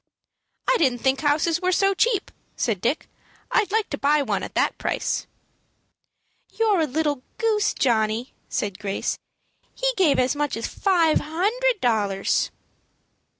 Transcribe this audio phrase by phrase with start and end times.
[0.67, 3.07] "I didn't think houses were so cheap," said Dick.
[3.51, 5.27] "I'd like to buy one at that price."
[6.53, 9.19] "You're a little goose, Johnny," said Grace.
[9.75, 12.49] "He gave as much as five hundred dollars."